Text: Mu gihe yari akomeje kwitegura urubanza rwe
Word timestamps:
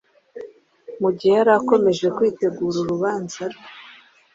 Mu 1.01 1.09
gihe 1.17 1.33
yari 1.39 1.51
akomeje 1.59 2.05
kwitegura 2.15 2.77
urubanza 2.79 3.41
rwe 3.51 3.65